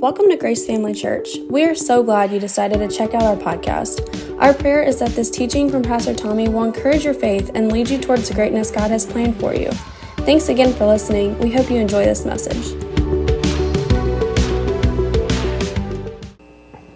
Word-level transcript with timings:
Welcome 0.00 0.30
to 0.30 0.36
Grace 0.36 0.64
Family 0.64 0.94
Church. 0.94 1.38
We 1.50 1.64
are 1.64 1.74
so 1.74 2.04
glad 2.04 2.30
you 2.30 2.38
decided 2.38 2.78
to 2.78 2.96
check 2.96 3.14
out 3.14 3.22
our 3.24 3.34
podcast. 3.34 4.38
Our 4.40 4.54
prayer 4.54 4.80
is 4.80 5.00
that 5.00 5.10
this 5.10 5.28
teaching 5.28 5.68
from 5.68 5.82
Pastor 5.82 6.14
Tommy 6.14 6.48
will 6.48 6.62
encourage 6.62 7.04
your 7.04 7.14
faith 7.14 7.50
and 7.56 7.72
lead 7.72 7.90
you 7.90 7.98
towards 7.98 8.28
the 8.28 8.34
greatness 8.34 8.70
God 8.70 8.92
has 8.92 9.04
planned 9.04 9.40
for 9.40 9.56
you. 9.56 9.72
Thanks 10.18 10.50
again 10.50 10.72
for 10.72 10.86
listening. 10.86 11.36
We 11.40 11.50
hope 11.50 11.68
you 11.68 11.78
enjoy 11.78 12.04
this 12.04 12.24
message. 12.24 12.64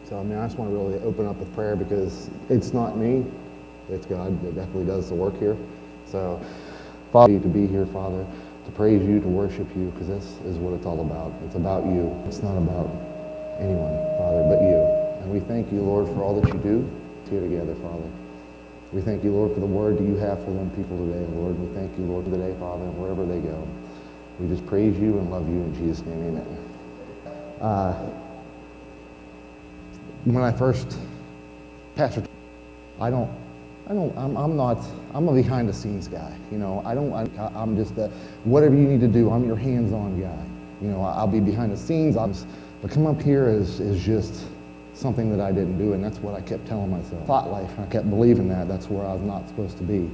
So, 0.09 0.21
I 0.21 0.23
mean, 0.23 0.39
I 0.39 0.47
just 0.47 0.57
want 0.57 0.71
to 0.71 0.77
really 0.77 1.01
open 1.01 1.27
up 1.27 1.39
with 1.39 1.53
prayer 1.57 1.75
because 1.75 2.31
it's 2.49 2.73
not 2.73 2.97
me, 2.97 3.27
it's 3.89 4.07
God 4.07 4.41
that 4.45 4.55
definitely 4.55 4.85
does 4.85 5.09
the 5.09 5.17
work 5.17 5.37
here. 5.41 5.57
So, 6.07 6.41
Father, 7.11 7.41
to 7.41 7.49
be 7.49 7.67
here, 7.67 7.85
Father 7.85 8.25
to 8.65 8.71
praise 8.73 9.03
you, 9.03 9.21
to 9.21 9.29
worship 9.29 9.69
you, 9.77 9.91
because 9.91 10.09
this 10.09 10.39
is 10.47 10.57
what 10.57 10.73
it's 10.75 10.87
all 10.87 11.01
about. 11.01 11.33
It's 11.45 11.57
about 11.57 11.85
you. 11.85 12.15
It's 12.27 12.43
not 12.43 12.57
about 12.57 12.91
anyone, 13.59 13.95
Father, 14.19 14.43
but 14.45 14.63
you. 14.63 14.79
And 15.23 15.31
we 15.31 15.41
thank 15.41 15.73
you, 15.73 15.81
Lord, 15.81 16.07
for 16.07 16.23
all 16.23 16.41
that 16.41 16.53
you 16.53 16.59
do 16.61 16.91
here 17.31 17.41
together, 17.41 17.75
Father. 17.77 18.09
We 18.93 19.01
thank 19.01 19.25
you, 19.25 19.33
Lord, 19.33 19.55
for 19.55 19.61
the 19.61 19.67
word 19.67 19.99
that 19.99 20.05
you 20.05 20.17
have 20.17 20.45
for 20.45 20.53
them 20.53 20.71
people 20.71 20.99
today, 21.07 21.25
Lord. 21.33 21.59
We 21.59 21.75
thank 21.75 21.97
you, 21.99 22.05
Lord, 22.05 22.25
for 22.25 22.31
the 22.31 22.37
day, 22.37 22.55
Father, 22.61 22.85
and 22.85 22.99
wherever 22.99 23.25
they 23.25 23.41
go. 23.41 23.67
We 24.39 24.49
just 24.49 24.67
praise 24.67 24.99
you 24.99 25.19
and 25.19 25.31
love 25.31 25.49
you 25.49 25.55
in 25.55 25.75
Jesus' 25.75 26.05
name, 26.05 26.29
amen. 26.29 26.59
Uh, 27.61 27.93
when 30.25 30.43
I 30.43 30.53
first, 30.53 30.99
Pastor, 31.97 32.23
I 33.01 33.11
don't 33.11 33.31
I 33.89 33.95
don't, 33.95 34.17
I'm, 34.17 34.37
I'm 34.37 34.57
not, 34.57 34.79
I'm 35.13 35.29
a 35.29 35.35
behind 35.35 35.69
the 35.69 35.73
scenes 35.73 36.07
guy. 36.07 36.37
You 36.51 36.59
know, 36.59 36.83
I 36.85 36.95
don't, 36.95 37.13
I, 37.13 37.63
am 37.63 37.77
just 37.77 37.97
a, 37.99 38.09
whatever 38.45 38.75
you 38.75 38.87
need 38.87 39.01
to 39.01 39.09
do, 39.09 39.31
I'm 39.31 39.45
your 39.45 39.57
hands 39.57 39.93
on 39.93 40.21
guy. 40.21 40.45
You 40.81 40.89
know, 40.89 41.03
I'll 41.03 41.27
be 41.27 41.41
behind 41.41 41.73
the 41.73 41.77
scenes, 41.77 42.17
just, 42.17 42.47
but 42.81 42.91
come 42.91 43.07
up 43.07 43.21
here 43.21 43.49
is, 43.49 43.81
is 43.81 44.03
just 44.03 44.47
something 44.95 45.31
that 45.37 45.41
I 45.41 45.51
didn't 45.51 45.79
do, 45.79 45.95
and 45.95 46.05
that's 46.05 46.19
what 46.19 46.35
I 46.35 46.41
kept 46.41 46.67
telling 46.67 46.91
myself. 46.91 47.27
Thought 47.27 47.51
life, 47.51 47.71
I 47.79 47.87
kept 47.87 48.09
believing 48.09 48.49
that, 48.49 48.69
that's 48.69 48.89
where 48.89 49.07
I 49.07 49.13
was 49.13 49.23
not 49.23 49.49
supposed 49.49 49.79
to 49.79 49.85
be, 49.85 50.09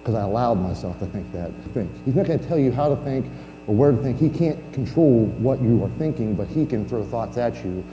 because 0.00 0.14
I 0.14 0.22
allowed 0.22 0.54
myself 0.54 0.98
to 0.98 1.06
think 1.06 1.30
that. 1.32 1.50
Think. 1.74 1.90
He's 2.04 2.14
not 2.14 2.26
going 2.26 2.38
to 2.38 2.46
tell 2.46 2.58
you 2.58 2.72
how 2.72 2.88
to 2.88 2.96
think 3.04 3.26
or 3.66 3.74
where 3.74 3.92
to 3.92 3.96
think. 3.98 4.18
He 4.18 4.28
can't 4.28 4.58
control 4.72 5.26
what 5.38 5.60
you 5.60 5.82
are 5.84 5.90
thinking, 5.90 6.34
but 6.34 6.48
he 6.48 6.66
can 6.66 6.88
throw 6.88 7.04
thoughts 7.04 7.36
at 7.36 7.64
you, 7.64 7.84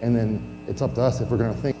and 0.00 0.16
then 0.16 0.42
it's 0.66 0.80
up 0.80 0.94
to 0.94 1.02
us 1.02 1.20
if 1.20 1.30
we're 1.30 1.36
going 1.36 1.54
to 1.54 1.60
think. 1.60 1.76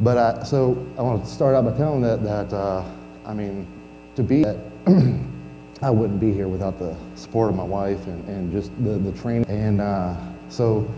But 0.00 0.44
so 0.44 0.86
I 0.96 1.02
want 1.02 1.24
to 1.24 1.30
start 1.30 1.54
out 1.54 1.64
by 1.64 1.76
telling 1.76 2.02
that, 2.02 2.22
that 2.22 2.52
uh, 2.52 2.84
I 3.26 3.34
mean, 3.34 3.66
to 4.14 4.22
be 4.22 4.44
that 4.44 4.56
I 5.82 5.90
wouldn't 5.90 6.20
be 6.20 6.32
here 6.32 6.48
without 6.48 6.78
the 6.78 6.96
support 7.14 7.50
of 7.50 7.56
my 7.56 7.64
wife 7.64 8.06
and, 8.06 8.28
and 8.28 8.52
just 8.52 8.72
the, 8.82 8.98
the 8.98 9.12
training. 9.20 9.48
And 9.48 9.80
uh, 9.80 10.16
so 10.48 10.88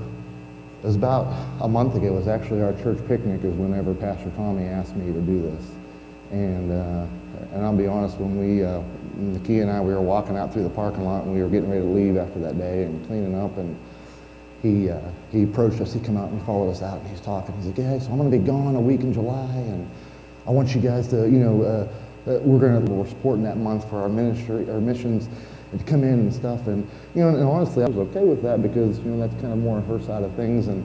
it 0.83 0.87
was 0.87 0.97
about 0.97 1.27
a 1.61 1.69
month 1.69 1.95
ago, 1.97 2.07
it 2.07 2.13
was 2.13 2.29
actually 2.29 2.63
our 2.63 2.73
church 2.75 2.99
picnic 3.07 3.45
is 3.45 3.55
whenever 3.55 3.95
Pastor 3.95 4.31
Tommy 4.37 4.65
asked 4.65 4.97
me 4.97 5.13
to 5.13 5.21
do 5.21 5.43
this. 5.43 5.65
And, 6.31 6.73
uh, 6.73 7.07
and 7.53 7.65
I'll 7.65 7.77
be 7.77 7.87
honest, 7.87 8.17
when 8.19 8.39
we, 8.39 8.65
uh, 8.65 8.81
and 9.21 9.71
I, 9.71 9.81
we 9.81 9.93
were 9.93 10.01
walking 10.01 10.37
out 10.39 10.53
through 10.53 10.63
the 10.63 10.71
parking 10.71 11.05
lot 11.05 11.25
and 11.25 11.35
we 11.35 11.43
were 11.43 11.49
getting 11.49 11.69
ready 11.69 11.83
to 11.83 11.89
leave 11.89 12.17
after 12.17 12.39
that 12.39 12.57
day 12.57 12.85
and 12.85 13.07
cleaning 13.07 13.35
up 13.35 13.57
and 13.59 13.79
he, 14.63 14.91
uh, 14.91 15.01
he 15.31 15.45
approached 15.45 15.81
us. 15.81 15.93
He 15.93 16.01
came 16.01 16.17
out 16.17 16.31
and 16.31 16.41
he 16.41 16.47
followed 16.47 16.71
us 16.71 16.83
out 16.83 17.01
and 17.01 17.09
he's 17.09 17.21
talking. 17.21 17.55
He's 17.57 17.67
like, 17.67 17.77
hey, 17.77 17.99
so 17.99 18.11
I'm 18.11 18.19
going 18.19 18.31
to 18.31 18.39
be 18.39 18.45
gone 18.45 18.77
a 18.77 18.81
week 18.81 19.01
in 19.01 19.13
July 19.13 19.51
and 19.55 19.91
I 20.47 20.51
want 20.51 20.75
you 20.75 20.81
guys 20.81 21.09
to, 21.09 21.29
you 21.29 21.39
know, 21.39 21.63
uh, 21.63 22.31
uh, 22.31 22.39
we're 22.41 22.59
going 22.59 22.85
to, 22.85 22.93
we're 22.93 23.09
supporting 23.09 23.43
that 23.45 23.57
month 23.57 23.89
for 23.89 24.03
our 24.03 24.09
ministry, 24.09 24.69
our 24.71 24.81
missions 24.81 25.29
and 25.71 25.81
to 25.81 25.87
come 25.87 26.03
in 26.03 26.15
and 26.15 26.33
stuff. 26.33 26.67
And, 26.67 26.89
you 27.15 27.23
know, 27.23 27.29
and 27.29 27.43
honestly, 27.43 27.85
I 27.85 27.87
was 27.87 27.97
okay 28.09 28.25
with 28.25 28.43
that 28.43 28.63
because, 28.63 28.99
you 28.99 29.07
know, 29.07 29.27
that's 29.27 29.41
kind 29.41 29.53
of 29.53 29.59
more 29.59 29.81
her 29.81 30.01
side 30.01 30.23
of 30.23 30.35
things. 30.35 30.69
And, 30.69 30.85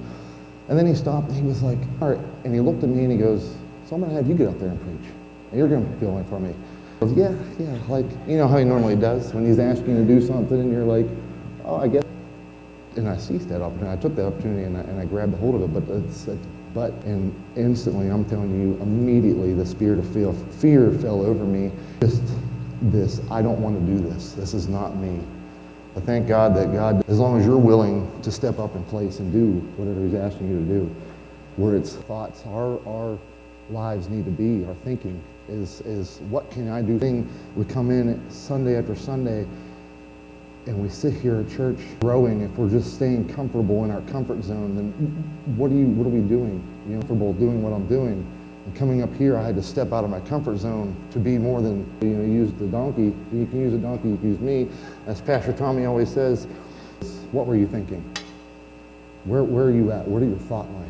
and 0.69 0.77
then 0.77 0.85
he 0.85 0.95
stopped 0.95 1.29
and 1.29 1.35
he 1.35 1.43
was 1.43 1.61
like, 1.61 1.79
all 2.01 2.11
right. 2.11 2.19
And 2.43 2.53
he 2.53 2.61
looked 2.61 2.83
at 2.83 2.89
me 2.89 3.03
and 3.03 3.11
he 3.11 3.17
goes, 3.17 3.55
so 3.87 3.95
I'm 3.95 4.01
going 4.01 4.11
to 4.11 4.17
have 4.17 4.27
you 4.27 4.35
get 4.35 4.47
up 4.47 4.59
there 4.59 4.69
and 4.69 4.79
preach. 4.79 5.11
And 5.51 5.59
you're 5.59 5.67
going 5.67 5.91
to 5.91 5.99
fill 5.99 6.17
in 6.17 6.25
for 6.25 6.39
me. 6.39 6.53
I 6.97 6.99
goes, 6.99 7.13
yeah, 7.13 7.35
yeah, 7.59 7.77
like, 7.89 8.05
you 8.25 8.37
know 8.37 8.47
how 8.47 8.57
he 8.57 8.63
normally 8.63 8.95
does 8.95 9.33
when 9.33 9.45
he's 9.45 9.59
asking 9.59 9.97
you 9.97 10.05
to 10.05 10.07
do 10.07 10.25
something 10.25 10.59
and 10.59 10.71
you're 10.71 10.85
like, 10.85 11.05
oh, 11.65 11.75
I 11.75 11.89
guess 11.89 12.04
and 12.97 13.09
I 13.09 13.17
seized 13.17 13.49
that 13.49 13.61
opportunity. 13.61 13.97
I 13.97 14.01
took 14.01 14.15
that 14.15 14.25
opportunity 14.25 14.63
and 14.63 14.77
I, 14.77 14.81
and 14.81 14.99
I 14.99 15.05
grabbed 15.05 15.33
a 15.33 15.37
hold 15.37 15.55
of 15.55 15.63
it. 15.63 15.73
But 15.73 15.93
it's, 15.95 16.27
it's, 16.27 16.47
but 16.73 16.91
and 17.05 17.33
instantly, 17.55 18.09
I'm 18.09 18.25
telling 18.25 18.59
you, 18.59 18.81
immediately 18.81 19.53
the 19.53 19.65
spirit 19.65 19.99
of 19.99 20.07
fear, 20.11 20.33
fear 20.33 20.91
fell 20.91 21.25
over 21.25 21.43
me. 21.45 21.71
Just 22.01 22.21
this, 22.81 23.21
I 23.31 23.41
don't 23.41 23.61
want 23.61 23.79
to 23.79 23.85
do 23.85 23.99
this. 23.99 24.33
This 24.33 24.53
is 24.53 24.67
not 24.67 24.97
me. 24.97 25.21
But 25.93 26.03
thank 26.03 26.27
God 26.27 26.55
that 26.57 26.73
God, 26.73 27.03
as 27.07 27.19
long 27.19 27.39
as 27.39 27.45
you're 27.45 27.57
willing 27.57 28.21
to 28.21 28.31
step 28.31 28.59
up 28.59 28.75
in 28.75 28.83
place 28.83 29.19
and 29.19 29.31
do 29.31 29.59
whatever 29.77 30.03
He's 30.03 30.13
asking 30.13 30.49
you 30.49 30.59
to 30.59 30.65
do, 30.65 30.95
where 31.55 31.77
it's 31.77 31.95
thoughts, 31.95 32.43
our 32.45 32.85
our 32.85 33.17
lives 33.69 34.09
need 34.09 34.25
to 34.25 34.31
be, 34.31 34.65
our 34.65 34.75
thinking 34.75 35.23
is 35.47 35.79
is 35.81 36.19
what 36.29 36.51
can 36.51 36.69
I 36.69 36.81
do? 36.81 36.99
Thing. 36.99 37.29
We 37.55 37.63
come 37.63 37.91
in 37.91 38.29
Sunday 38.29 38.77
after 38.77 38.93
Sunday 38.93 39.47
and 40.67 40.81
we 40.81 40.89
sit 40.89 41.13
here 41.13 41.39
at 41.41 41.49
church 41.49 41.77
growing, 41.99 42.41
if 42.41 42.51
we're 42.51 42.69
just 42.69 42.95
staying 42.95 43.31
comfortable 43.33 43.85
in 43.85 43.91
our 43.91 44.01
comfort 44.01 44.43
zone, 44.43 44.75
then 44.75 44.91
what 45.57 45.71
are 45.71 45.75
you 45.75 45.85
what 45.87 46.07
are 46.07 46.09
we 46.09 46.27
doing? 46.27 46.63
You 46.87 46.95
know, 46.95 46.99
comfortable 47.01 47.33
doing 47.33 47.61
what 47.61 47.73
I'm 47.73 47.87
doing. 47.87 48.25
And 48.65 48.75
coming 48.75 49.03
up 49.03 49.13
here, 49.15 49.37
I 49.37 49.45
had 49.45 49.55
to 49.55 49.63
step 49.63 49.93
out 49.93 50.03
of 50.03 50.09
my 50.09 50.19
comfort 50.21 50.57
zone 50.57 50.95
to 51.11 51.19
be 51.19 51.37
more 51.37 51.61
than 51.61 51.85
you 52.01 52.09
know, 52.09 52.25
use 52.25 52.51
the 52.53 52.65
donkey. 52.65 53.13
You 53.31 53.45
can 53.45 53.61
use 53.61 53.73
a 53.73 53.77
donkey, 53.77 54.09
you 54.09 54.17
can 54.17 54.31
use 54.31 54.39
me. 54.39 54.67
As 55.05 55.21
Pastor 55.21 55.53
Tommy 55.53 55.85
always 55.85 56.11
says, 56.11 56.45
what 57.31 57.45
were 57.45 57.55
you 57.55 57.67
thinking? 57.67 58.03
Where, 59.25 59.43
where 59.43 59.65
are 59.65 59.71
you 59.71 59.91
at? 59.91 60.07
What 60.07 60.23
are 60.23 60.25
your 60.25 60.37
thought 60.37 60.69
life? 60.71 60.89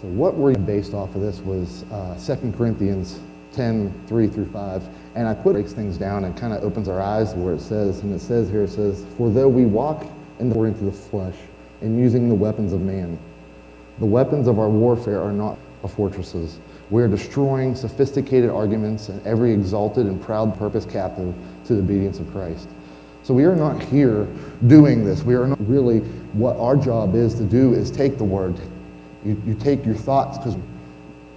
So 0.00 0.06
what 0.08 0.36
were 0.36 0.52
you 0.52 0.58
based 0.58 0.94
off 0.94 1.14
of 1.16 1.20
this 1.20 1.40
was 1.40 1.82
uh, 1.90 2.18
2 2.24 2.52
Corinthians 2.56 3.18
10, 3.52 4.04
3 4.06 4.28
through 4.28 4.46
5. 4.46 4.88
And 5.14 5.26
I 5.26 5.34
put 5.34 5.54
breaks 5.54 5.72
things 5.72 5.98
down 5.98 6.24
and 6.24 6.36
kind 6.36 6.52
of 6.52 6.62
opens 6.62 6.88
our 6.88 7.00
eyes 7.00 7.32
to 7.32 7.38
where 7.38 7.54
it 7.54 7.60
says, 7.60 8.00
and 8.00 8.14
it 8.14 8.20
says 8.20 8.48
here, 8.48 8.64
it 8.64 8.70
says, 8.70 9.04
For 9.16 9.30
though 9.30 9.48
we 9.48 9.64
walk 9.64 10.06
in 10.38 10.48
the, 10.48 10.62
into 10.62 10.84
the 10.84 10.92
flesh 10.92 11.34
and 11.80 11.98
using 11.98 12.28
the 12.28 12.34
weapons 12.34 12.72
of 12.72 12.80
man, 12.82 13.18
the 13.98 14.06
weapons 14.06 14.46
of 14.46 14.58
our 14.58 14.68
warfare 14.68 15.20
are 15.20 15.32
not 15.32 15.58
a 15.82 15.88
fortresses. 15.88 16.58
We 16.90 17.02
are 17.02 17.08
destroying 17.08 17.74
sophisticated 17.74 18.50
arguments 18.50 19.08
and 19.08 19.24
every 19.26 19.52
exalted 19.52 20.06
and 20.06 20.20
proud 20.22 20.56
purpose 20.58 20.84
captive 20.84 21.34
to 21.66 21.74
the 21.74 21.80
obedience 21.80 22.18
of 22.18 22.30
Christ. 22.30 22.68
So 23.22 23.34
we 23.34 23.44
are 23.44 23.56
not 23.56 23.82
here 23.82 24.26
doing 24.68 25.04
this. 25.04 25.22
We 25.22 25.34
are 25.34 25.46
not 25.46 25.58
really, 25.68 25.98
what 26.32 26.56
our 26.56 26.76
job 26.76 27.14
is 27.14 27.34
to 27.34 27.42
do 27.42 27.74
is 27.74 27.90
take 27.90 28.16
the 28.16 28.24
word. 28.24 28.58
You, 29.24 29.40
you 29.44 29.54
take 29.54 29.84
your 29.84 29.96
thoughts 29.96 30.38
because 30.38 30.56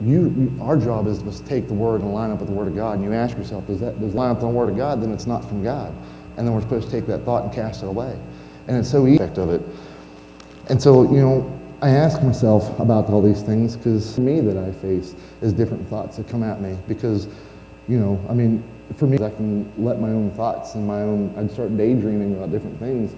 you, 0.02 0.30
you, 0.38 0.60
our 0.62 0.78
job 0.78 1.08
is 1.08 1.22
to 1.22 1.46
take 1.46 1.68
the 1.68 1.74
word 1.74 2.02
and 2.02 2.14
line 2.14 2.32
up 2.32 2.40
with 2.40 2.50
the 2.50 2.56
word 2.56 2.68
of 2.68 2.76
God. 2.76 2.98
And 2.98 3.04
you 3.04 3.14
ask 3.14 3.38
yourself, 3.38 3.68
does 3.68 3.80
that 3.80 4.00
does 4.00 4.14
line 4.14 4.32
up 4.32 4.38
with 4.38 4.44
the 4.44 4.48
word 4.50 4.70
of 4.70 4.78
God? 4.78 5.02
Then 5.02 5.12
it's 5.12 5.28
not 5.28 5.48
from 5.48 5.64
God. 5.64 5.94
And 6.38 6.48
then 6.48 6.54
we're 6.54 6.62
supposed 6.62 6.86
to 6.88 6.92
take 6.92 7.06
that 7.08 7.24
thought 7.24 7.44
and 7.44 7.54
cast 7.54 7.84
it 7.84 7.88
away. 7.88 8.18
And 8.68 8.78
it's 8.78 8.90
so 8.90 9.06
easy 9.08 9.24
of 9.24 9.50
it. 9.50 9.62
And 10.70 10.82
so, 10.82 11.04
you 11.04 11.20
know, 11.20 11.60
I 11.82 11.90
ask 11.90 12.22
myself 12.24 12.80
about 12.80 13.10
all 13.10 13.22
these 13.22 13.42
things 13.42 13.76
because 13.76 14.16
for 14.16 14.22
me 14.22 14.40
that 14.40 14.58
I 14.58 14.72
face 14.72 15.16
is 15.42 15.54
different 15.54 15.88
thoughts 15.90 16.18
that 16.18 16.28
come 16.28 16.44
at 16.44 16.62
me. 16.62 16.78
Because, 16.88 17.28
you 17.88 18.00
know, 18.00 18.24
I 18.30 18.34
mean, 18.34 18.64
for 18.98 19.08
me, 19.08 19.18
I 19.24 19.30
can 19.30 19.72
let 19.84 20.00
my 20.00 20.10
own 20.10 20.32
thoughts 20.32 20.76
and 20.76 20.86
my 20.86 21.02
own, 21.02 21.34
I'd 21.38 21.52
start 21.52 21.76
daydreaming 21.78 22.36
about 22.36 22.52
different 22.52 22.80
things. 22.80 23.16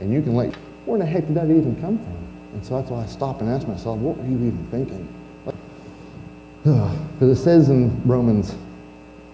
And 0.00 0.12
you 0.12 0.22
can 0.22 0.34
like, 0.34 0.54
where 0.84 0.96
in 0.96 1.00
the 1.00 1.06
heck 1.06 1.26
did 1.26 1.36
that 1.36 1.50
even 1.50 1.76
come 1.80 1.98
from? 1.98 2.16
And 2.54 2.64
so 2.64 2.76
that's 2.76 2.90
why 2.90 3.02
I 3.02 3.06
stop 3.06 3.40
and 3.40 3.50
ask 3.50 3.66
myself, 3.66 3.98
what 3.98 4.16
were 4.16 4.24
you 4.24 4.36
even 4.36 4.66
thinking? 4.70 5.08
Because 7.14 7.38
it 7.38 7.42
says 7.42 7.68
in 7.68 8.02
Romans 8.04 8.56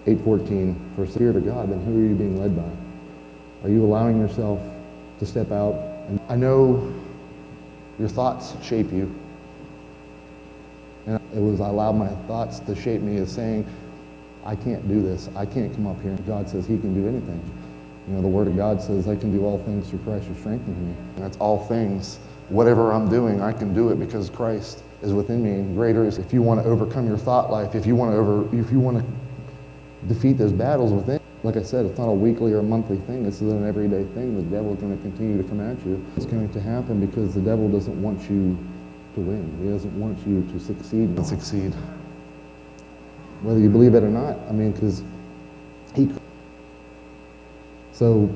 8.14, 0.05 0.75
for 0.95 1.07
spirit 1.07 1.35
of 1.35 1.45
God, 1.45 1.71
then 1.71 1.81
who 1.83 1.97
are 1.97 2.07
you 2.07 2.13
being 2.13 2.39
led 2.39 2.55
by? 2.55 2.69
Are 3.63 3.69
you 3.71 3.83
allowing 3.83 4.19
yourself 4.19 4.59
to 5.19 5.25
step 5.25 5.51
out? 5.51 5.73
And 6.09 6.19
I 6.29 6.35
know 6.35 6.93
your 7.97 8.09
thoughts 8.09 8.53
shape 8.63 8.91
you. 8.91 9.13
And 11.07 11.19
it 11.33 11.39
was, 11.39 11.61
I 11.61 11.69
allowed 11.69 11.93
my 11.93 12.09
thoughts 12.27 12.59
to 12.59 12.75
shape 12.75 13.01
me 13.01 13.17
as 13.17 13.31
saying, 13.31 13.65
I 14.45 14.55
can't 14.55 14.87
do 14.87 15.01
this. 15.01 15.29
I 15.35 15.45
can't 15.45 15.73
come 15.73 15.87
up 15.87 16.01
here. 16.01 16.15
God 16.27 16.49
says 16.49 16.67
he 16.67 16.77
can 16.77 16.93
do 16.93 17.07
anything. 17.07 17.41
You 18.07 18.15
know, 18.15 18.21
the 18.21 18.27
Word 18.27 18.47
of 18.47 18.57
God 18.57 18.81
says 18.81 19.07
I 19.07 19.15
can 19.15 19.31
do 19.31 19.45
all 19.45 19.57
things 19.59 19.89
through 19.89 19.99
Christ 19.99 20.25
who 20.25 20.35
strengthens 20.35 20.77
me. 20.77 20.93
And 21.15 21.23
that's 21.23 21.37
all 21.37 21.65
things. 21.65 22.19
Whatever 22.49 22.91
I'm 22.91 23.09
doing, 23.09 23.41
I 23.41 23.53
can 23.53 23.73
do 23.73 23.89
it 23.89 23.99
because 23.99 24.29
Christ 24.29 24.83
is 25.01 25.13
within 25.13 25.43
me. 25.43 25.51
And 25.51 25.75
greater 25.75 26.05
is 26.05 26.17
if 26.17 26.33
you 26.33 26.41
want 26.41 26.61
to 26.61 26.69
overcome 26.69 27.07
your 27.07 27.17
thought 27.17 27.51
life, 27.51 27.75
if 27.75 27.85
you 27.85 27.95
want 27.95 28.11
to 28.11 28.17
over, 28.17 28.55
if 28.55 28.71
you 28.71 28.79
want 28.79 28.99
to 28.99 30.07
defeat 30.07 30.33
those 30.33 30.51
battles 30.51 30.91
within. 30.91 31.19
Like 31.43 31.57
I 31.57 31.63
said, 31.63 31.85
it's 31.87 31.97
not 31.97 32.07
a 32.07 32.13
weekly 32.13 32.53
or 32.53 32.59
a 32.59 32.63
monthly 32.63 32.97
thing. 32.97 33.23
This 33.23 33.41
is 33.41 33.51
an 33.51 33.67
everyday 33.67 34.03
thing. 34.13 34.35
The 34.35 34.43
devil 34.43 34.73
is 34.73 34.79
going 34.79 34.95
to 34.95 35.01
continue 35.01 35.41
to 35.41 35.47
come 35.47 35.59
at 35.59 35.83
you. 35.85 36.03
It's 36.15 36.27
going 36.27 36.51
to 36.51 36.61
happen 36.61 37.03
because 37.03 37.33
the 37.33 37.41
devil 37.41 37.67
doesn't 37.67 37.99
want 37.99 38.21
you 38.29 38.57
to 39.15 39.19
win. 39.19 39.59
He 39.63 39.69
doesn't 39.69 39.99
want 39.99 40.19
you 40.27 40.47
to 40.53 40.59
succeed 40.59 41.09
and 41.09 41.25
succeed. 41.25 41.73
Whether 43.41 43.59
you 43.59 43.69
believe 43.69 43.95
it 43.95 44.03
or 44.03 44.09
not. 44.09 44.37
I 44.47 44.51
mean, 44.51 44.71
because 44.71 45.03
he. 45.95 46.11
So, 47.91 48.29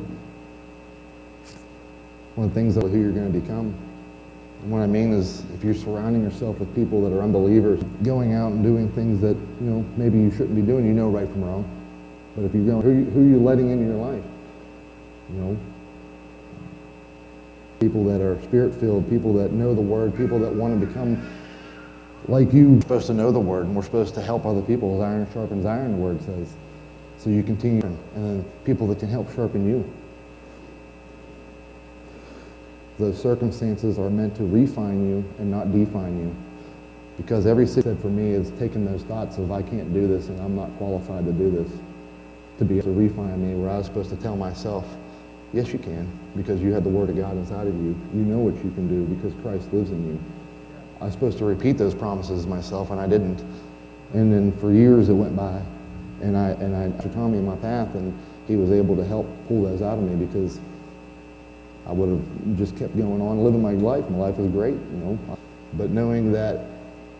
one 2.33 2.47
of 2.47 2.53
the 2.53 2.59
things 2.59 2.75
of 2.75 2.83
who 2.83 2.99
you're 2.99 3.11
going 3.11 3.31
to 3.31 3.39
become 3.39 3.75
And 4.61 4.71
what 4.71 4.81
I 4.81 4.87
mean 4.87 5.13
is, 5.13 5.43
if 5.53 5.63
you're 5.63 5.75
surrounding 5.75 6.23
yourself 6.23 6.59
with 6.59 6.73
people 6.73 7.01
that 7.07 7.15
are 7.15 7.21
unbelievers, 7.21 7.83
going 8.03 8.33
out 8.33 8.51
and 8.51 8.63
doing 8.63 8.89
things 8.93 9.21
that 9.21 9.35
you 9.35 9.69
know 9.69 9.85
maybe 9.95 10.17
you 10.17 10.31
shouldn't 10.31 10.55
be 10.55 10.61
doing, 10.61 10.85
you 10.85 10.93
know 10.93 11.09
right 11.09 11.29
from 11.29 11.43
wrong. 11.43 11.69
But 12.35 12.43
if 12.45 12.53
you're 12.53 12.65
going, 12.65 12.81
who, 12.81 13.09
who 13.11 13.21
are 13.21 13.29
you 13.29 13.39
letting 13.39 13.69
into 13.69 13.85
your 13.85 13.95
life? 13.95 14.23
You 15.31 15.39
know, 15.39 15.57
people 17.79 18.03
that 18.05 18.21
are 18.21 18.41
spirit-filled, 18.43 19.09
people 19.09 19.33
that 19.35 19.51
know 19.51 19.73
the 19.73 19.81
Word, 19.81 20.15
people 20.17 20.39
that 20.39 20.51
want 20.51 20.79
to 20.79 20.85
become 20.85 21.25
like 22.27 22.51
you. 22.53 22.71
We're 22.71 22.81
supposed 22.81 23.07
to 23.07 23.13
know 23.13 23.31
the 23.31 23.39
Word, 23.39 23.67
and 23.67 23.75
we're 23.75 23.83
supposed 23.83 24.15
to 24.15 24.21
help 24.21 24.45
other 24.45 24.61
people. 24.61 24.95
As 24.95 25.01
iron 25.01 25.27
sharpens 25.31 25.65
iron, 25.65 25.91
the 25.93 25.97
Word 25.97 26.21
says. 26.23 26.53
So 27.17 27.29
you 27.29 27.43
continue, 27.43 27.81
and 27.81 27.99
then 28.15 28.45
people 28.65 28.87
that 28.87 28.99
can 28.99 29.09
help 29.09 29.33
sharpen 29.33 29.67
you. 29.67 29.89
Those 32.97 33.21
circumstances 33.21 33.99
are 33.99 34.09
meant 34.09 34.35
to 34.37 34.45
refine 34.45 35.07
you 35.09 35.25
and 35.37 35.51
not 35.51 35.71
define 35.71 36.17
you. 36.17 36.35
Because 37.17 37.45
every 37.45 37.67
said 37.67 37.99
for 37.99 38.07
me 38.07 38.31
is 38.31 38.51
taking 38.59 38.85
those 38.85 39.03
thoughts 39.03 39.37
of 39.37 39.51
I 39.51 39.61
can't 39.61 39.93
do 39.93 40.07
this 40.07 40.27
and 40.27 40.39
I'm 40.41 40.55
not 40.55 40.69
qualified 40.77 41.25
to 41.25 41.31
do 41.31 41.49
this 41.51 41.71
to 42.57 42.65
be 42.65 42.77
able 42.77 42.93
to 42.93 42.99
refine 42.99 43.45
me 43.45 43.53
where 43.55 43.69
I 43.69 43.77
was 43.77 43.85
supposed 43.85 44.09
to 44.11 44.15
tell 44.17 44.37
myself, 44.37 44.85
yes 45.53 45.73
you 45.73 45.79
can, 45.79 46.07
because 46.35 46.61
you 46.61 46.71
have 46.73 46.83
the 46.83 46.89
Word 46.89 47.09
of 47.09 47.17
God 47.17 47.35
inside 47.37 47.67
of 47.67 47.75
you. 47.75 47.97
You 48.13 48.21
know 48.21 48.39
what 48.39 48.55
you 48.63 48.71
can 48.71 48.87
do 48.87 49.03
because 49.15 49.33
Christ 49.41 49.71
lives 49.73 49.91
in 49.91 50.07
you. 50.07 50.19
I 51.01 51.05
was 51.05 51.13
supposed 51.13 51.37
to 51.39 51.45
repeat 51.45 51.77
those 51.77 51.93
promises 51.93 52.47
myself 52.47 52.91
and 52.91 52.99
I 52.99 53.07
didn't. 53.07 53.41
And 54.13 54.31
then 54.31 54.51
for 54.59 54.71
years 54.71 55.09
it 55.09 55.13
went 55.13 55.35
by 55.35 55.61
and 56.21 56.37
I 56.37 56.49
and 56.51 56.75
I 56.75 57.07
Tommy 57.09 57.37
in 57.37 57.45
my 57.45 57.57
path 57.57 57.93
and 57.95 58.17
he 58.47 58.55
was 58.55 58.71
able 58.71 58.95
to 58.95 59.03
help 59.03 59.27
pull 59.47 59.63
those 59.63 59.81
out 59.81 59.97
of 59.97 60.03
me 60.03 60.25
because 60.25 60.59
I 61.87 61.91
would 61.91 62.09
have 62.09 62.57
just 62.57 62.77
kept 62.77 62.97
going 62.97 63.21
on 63.21 63.43
living 63.43 63.61
my 63.61 63.73
life. 63.73 64.09
My 64.09 64.17
life 64.17 64.37
was 64.37 64.51
great, 64.51 64.73
you 64.73 64.97
know. 64.97 65.37
But 65.73 65.91
knowing 65.91 66.31
that 66.31 66.65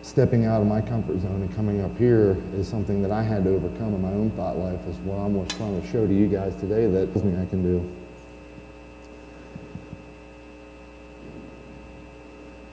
stepping 0.02 0.44
out 0.44 0.60
of 0.60 0.66
my 0.66 0.80
comfort 0.80 1.20
zone 1.20 1.42
and 1.42 1.54
coming 1.54 1.80
up 1.80 1.96
here 1.98 2.36
is 2.54 2.68
something 2.68 3.02
that 3.02 3.10
I 3.10 3.22
had 3.22 3.44
to 3.44 3.50
overcome 3.50 3.94
in 3.94 4.02
my 4.02 4.12
own 4.12 4.30
thought 4.30 4.56
life 4.56 4.80
is 4.86 4.96
what 4.98 5.16
I'm 5.16 5.34
trying 5.48 5.80
to 5.80 5.86
show 5.88 6.06
to 6.06 6.14
you 6.14 6.26
guys 6.26 6.54
today 6.56 6.86
that 6.86 7.10
I 7.10 7.46
can 7.46 7.62
do. 7.62 7.96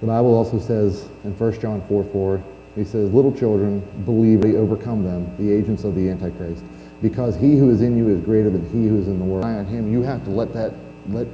The 0.01 0.07
Bible 0.07 0.35
also 0.35 0.59
says 0.59 1.07
in 1.23 1.37
1 1.37 1.59
John 1.61 1.81
4 1.87 2.03
4, 2.03 2.43
he 2.75 2.83
says, 2.83 3.13
Little 3.13 3.31
children, 3.31 3.79
believe 4.05 4.41
they 4.41 4.55
overcome 4.55 5.03
them, 5.03 5.33
the 5.37 5.51
agents 5.51 5.83
of 5.83 5.95
the 5.95 6.09
Antichrist. 6.09 6.63
Because 7.01 7.35
he 7.35 7.57
who 7.57 7.69
is 7.69 7.81
in 7.81 7.97
you 7.97 8.09
is 8.09 8.19
greater 8.21 8.49
than 8.49 8.63
he 8.69 8.87
who 8.87 8.99
is 8.99 9.07
in 9.07 9.19
the 9.19 9.25
world. 9.25 9.45
On 9.45 9.65
him, 9.65 9.91
you 9.91 10.01
have 10.01 10.23
to 10.25 10.29
let 10.29 10.53
that, 10.53 10.73
let 11.09 11.27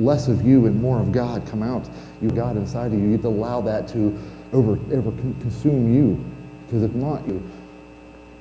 less 0.00 0.28
of 0.28 0.42
you 0.42 0.66
and 0.66 0.80
more 0.80 1.00
of 1.00 1.12
God 1.12 1.46
come 1.46 1.62
out. 1.62 1.88
You 2.20 2.30
God 2.30 2.56
inside 2.56 2.88
of 2.88 2.94
you. 2.94 3.06
You 3.06 3.12
have 3.12 3.22
to 3.22 3.28
allow 3.28 3.60
that 3.62 3.88
to 3.88 4.18
over, 4.52 4.78
ever 4.92 5.10
consume 5.40 5.94
you. 5.94 6.22
Because 6.66 6.82
if 6.82 6.92
not, 6.94 7.26
you, 7.26 7.34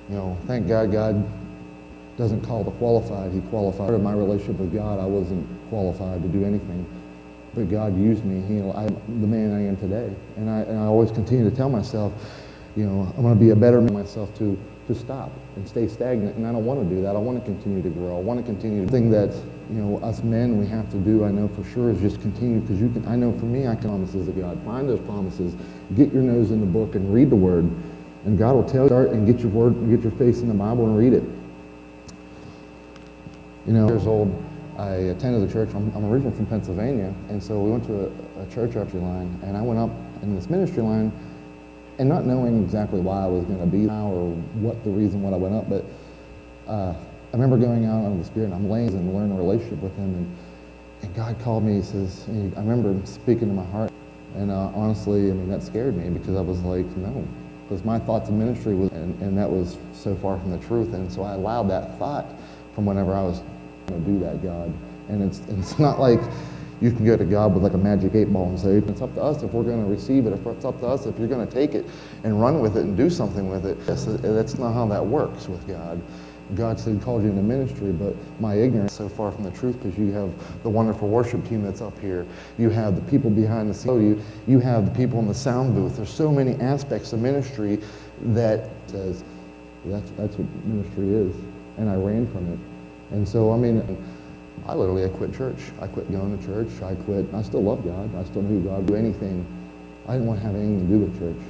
you 0.10 0.16
know, 0.16 0.38
thank 0.48 0.68
God 0.68 0.92
God 0.92 1.30
doesn't 2.18 2.42
call 2.42 2.64
the 2.64 2.72
qualified. 2.72 3.32
He 3.32 3.42
qualified. 3.42 3.94
Of 3.94 4.02
my 4.02 4.14
relationship 4.14 4.60
with 4.60 4.74
God, 4.74 5.00
I 5.00 5.06
wasn't 5.06 5.48
qualified 5.70 6.22
to 6.22 6.28
do 6.28 6.46
anything. 6.46 6.86
But 7.56 7.70
God 7.70 7.98
used 7.98 8.26
me. 8.26 8.36
You 8.54 8.64
know, 8.64 8.74
I'm 8.74 9.22
the 9.22 9.28
man 9.28 9.54
I 9.54 9.66
am 9.68 9.78
today. 9.78 10.14
And 10.38 10.50
I, 10.50 10.60
and 10.60 10.78
I 10.78 10.84
always 10.84 11.12
continue 11.12 11.50
to 11.50 11.56
tell 11.56 11.70
myself, 11.70 12.14
you 12.76 12.86
know, 12.86 13.12
I'm 13.18 13.24
going 13.24 13.34
to 13.34 13.40
be 13.40 13.52
a 13.52 13.56
better 13.56 13.82
man 13.82 13.94
myself 13.94 14.36
to, 14.40 14.58
to 14.90 14.96
stop 14.96 15.32
and 15.56 15.68
stay 15.68 15.88
stagnant. 15.88 16.36
And 16.36 16.46
I 16.46 16.52
don't 16.52 16.66
want 16.66 16.82
to 16.82 16.96
do 16.96 17.02
that. 17.04 17.16
I 17.16 17.20
want 17.20 17.40
to 17.40 17.46
continue 17.46 17.82
to 17.82 17.90
grow. 17.90 18.18
I 18.18 18.20
want 18.20 18.40
to 18.40 18.46
continue 18.46 18.86
to 18.86 18.92
think 18.92 19.12
that, 19.12 19.34
you 19.70 19.80
know, 19.80 20.00
us 20.00 20.24
men, 20.24 20.58
we 20.58 20.66
have 20.68 20.90
to 20.92 20.98
do, 20.98 21.24
I 21.24 21.32
know 21.32 21.48
for 21.48 21.64
sure, 21.64 21.92
is 21.92 22.02
just 22.02 22.20
continue. 22.22 22.60
Because 22.60 22.82
you 22.82 22.90
can, 22.90 23.08
I 23.08 23.16
know 23.16 23.32
for 23.32 23.46
me, 23.46 23.68
I 23.68 23.76
can 23.76 23.90
promises 23.90 24.28
of 24.28 24.40
God. 24.40 24.62
Find 24.64 24.90
those 24.90 25.00
promises. 25.02 25.56
Get 25.96 26.12
your 26.12 26.24
nose 26.24 26.52
in 26.52 26.60
the 26.60 26.66
book 26.66 26.96
and 26.96 27.14
read 27.14 27.30
the 27.30 27.36
word. 27.36 27.70
And 28.26 28.38
God 28.38 28.56
will 28.56 28.68
tell 28.68 28.84
you, 28.84 28.90
start 28.90 29.10
and 29.10 29.26
get 29.26 29.40
your 29.40 29.50
word, 29.50 29.74
get 29.90 30.02
your 30.02 30.12
face 30.12 30.42
in 30.42 30.48
the 30.48 30.54
Bible 30.54 30.86
and 30.86 30.98
read 30.98 31.14
it. 31.14 31.24
You 33.68 33.74
know, 33.74 33.88
years 33.88 34.08
old, 34.08 34.44
I 34.78 35.14
attended 35.14 35.48
the 35.48 35.52
church. 35.52 35.70
I'm, 35.76 35.94
I'm 35.96 36.06
originally 36.06 36.36
from 36.36 36.46
Pennsylvania, 36.48 37.14
and 37.30 37.42
so 37.42 37.60
we 37.60 37.72
went 37.72 37.84
to 37.86 38.06
a, 38.06 38.44
a 38.44 38.46
church 38.48 38.76
ministry 38.76 39.02
line, 39.02 39.40
and 39.44 39.56
I 39.56 39.62
went 39.62 39.80
up 39.80 39.92
in 40.24 40.36
this 40.36 40.50
ministry 40.50 40.82
line, 40.82 41.12
and 42.00 42.08
not 42.08 42.26
knowing 42.26 42.64
exactly 42.64 43.02
why 43.02 43.24
I 43.24 43.28
was 43.28 43.44
going 43.46 43.60
to 43.60 43.66
be 43.66 43.80
now 43.80 44.08
or 44.08 44.32
what 44.64 44.82
the 44.86 44.90
reason 44.90 45.22
why 45.22 45.32
I 45.32 45.36
went 45.36 45.54
up, 45.54 45.70
but 45.70 45.86
uh, 46.66 46.94
I 46.94 47.34
remember 47.34 47.58
going 47.58 47.86
out 47.86 48.06
on 48.06 48.18
the 48.18 48.24
Spirit, 48.24 48.46
and 48.46 48.56
I'm 48.56 48.70
laying 48.70 48.88
and 48.90 49.14
learning 49.14 49.34
a 49.34 49.36
relationship 49.36 49.80
with 49.80 49.96
Him, 49.98 50.16
and, 50.16 50.38
and 51.02 51.14
God 51.14 51.38
called 51.42 51.64
me. 51.66 51.76
He 51.76 51.82
says, 51.82 52.26
I 52.30 52.60
remember 52.62 53.06
speaking 53.06 53.50
to 53.50 53.54
my 53.54 53.66
heart, 53.66 53.92
and 54.36 54.50
uh, 54.50 54.72
honestly, 54.74 55.30
I 55.30 55.34
mean 55.34 55.50
that 55.50 55.62
scared 55.62 55.98
me 55.98 56.10
because 56.10 56.38
I 56.38 56.42
was 56.42 56.62
like, 56.62 56.86
no, 56.96 57.28
because 57.68 57.84
my 57.84 58.00
thoughts 58.00 58.30
of 58.30 58.36
ministry 58.36 58.76
was, 58.76 58.92
and, 58.94 59.22
and 59.22 59.38
that 59.38 59.50
was 59.50 59.78
so 59.94 60.16
far 60.16 60.40
from 60.40 60.52
the 60.52 60.66
truth, 60.66 60.94
and 60.94 61.12
so 61.12 61.24
I 61.24 61.34
allowed 61.34 61.70
that 61.70 62.00
thought 62.00 62.26
from 62.74 62.86
whenever 62.86 63.14
I 63.14 63.24
was 63.24 63.42
going 63.88 64.06
to 64.06 64.12
do 64.12 64.20
that, 64.20 64.42
God. 64.42 64.74
And 65.10 65.22
it's, 65.22 65.42
it's 65.50 65.78
not 65.80 66.00
like 66.00 66.22
you 66.82 66.92
can 66.92 67.06
go 67.06 67.18
to 67.18 67.26
God 67.26 67.54
with 67.54 67.64
like 67.64 67.74
a 67.74 67.78
magic 67.78 68.16
eight 68.16 68.32
ball 68.32 68.50
and 68.50 68.60
say, 68.60 68.78
it's 68.78 69.02
up 69.02 69.14
to 69.16 69.22
us 69.22 69.44
if 69.44 69.52
we're 69.54 69.64
going 69.64 69.84
to 69.84 69.90
receive 69.90 70.26
it, 70.26 70.34
if 70.34 70.46
it's 70.46 70.66
up 70.66 70.80
to 70.80 70.88
us 70.88 71.06
if 71.06 71.18
you're 71.20 71.28
going 71.28 71.46
to 71.46 71.54
take 71.54 71.76
it 71.76 71.86
and 72.24 72.42
run 72.42 72.62
with 72.62 72.78
it 72.78 72.86
and 72.86 72.96
do 72.96 73.10
something 73.10 73.50
with 73.50 73.66
it. 73.66 73.86
That's, 73.86 74.06
that's 74.06 74.58
not 74.58 74.74
how 74.74 74.88
that 74.88 75.06
works 75.06 75.48
with 75.48 75.68
God. 75.68 76.02
God 76.56 76.80
said, 76.80 77.00
called 77.02 77.24
you 77.24 77.30
into 77.30 77.44
ministry, 77.44 77.92
but 77.92 78.16
my 78.40 78.56
ignorance 78.56 78.94
so 78.94 79.08
far 79.08 79.32
from 79.32 79.44
the 79.44 79.52
truth 79.52 79.76
because 79.80 79.98
you 80.00 80.12
have 80.14 80.32
the 80.64 80.70
wonderful 80.70 81.08
worship 81.08 81.48
team 81.48 81.62
that's 81.62 81.82
up 81.82 82.00
here. 82.00 82.26
You 82.58 82.70
have 82.72 82.96
the 82.96 83.12
people 83.12 83.30
behind 83.30 83.70
the 83.70 83.74
scenes. 83.74 84.02
You, 84.02 84.24
you 84.48 84.60
have 84.60 84.86
the 84.86 84.92
people 84.92 85.20
in 85.20 85.28
the 85.28 85.34
sound 85.34 85.76
booth. 85.76 85.98
There's 85.98 86.10
so 86.10 86.32
many 86.32 86.56
aspects 86.56 87.14
of 87.14 87.20
ministry 87.20 87.80
that 88.22 88.70
says 88.88 89.24
that's, 89.86 90.10
that's 90.12 90.36
what 90.38 90.66
ministry 90.66 91.10
is. 91.10 91.36
And 91.78 91.88
I 91.90 91.96
ran 91.96 92.26
from 92.32 92.52
it. 92.52 92.60
And 93.12 93.28
so, 93.28 93.52
I 93.54 93.58
mean, 93.58 93.82
I 94.68 94.74
literally, 94.76 95.06
I 95.06 95.10
quit 95.10 95.34
church. 95.34 95.58
I 95.82 95.88
quit 95.88 96.12
going 96.12 96.38
to 96.38 96.46
church. 96.46 96.82
I 96.82 96.96
quit. 96.96 97.26
I 97.34 97.42
still 97.42 97.64
love 97.64 97.84
God. 97.84 98.16
I 98.16 98.24
still 98.26 98.42
knew 98.42 98.62
God. 98.62 98.86
Do 98.86 98.96
anything. 98.96 99.46
I 100.08 100.14
didn't 100.14 100.28
want 100.28 100.40
to 100.42 100.46
have 100.46 100.56
anything 100.56 100.88
to 100.88 100.94
do 100.94 101.00
with 101.00 101.20
church. 101.20 101.46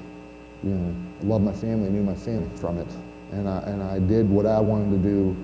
You 0.64 0.72
know, 0.72 0.96
I 1.22 1.24
loved 1.26 1.46
my 1.46 1.54
family. 1.54 1.90
Knew 1.90 2.04
my 2.04 2.16
family 2.16 2.50
from 2.58 2.78
it. 2.78 2.88
And 3.32 3.48
I, 3.48 3.60
and 3.62 3.84
I 3.84 4.00
did 4.00 4.30
what 4.30 4.46
I 4.46 4.60
wanted 4.60 4.92
to 4.92 4.98
do 4.98 5.36